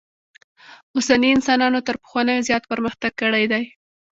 اوسني 0.95 1.27
انسانانو 1.35 1.79
تر 1.87 1.95
پخوانیو 2.03 2.45
زیات 2.47 2.63
پرمختک 2.71 3.11
کړی 3.21 3.45
دئ. 3.51 3.63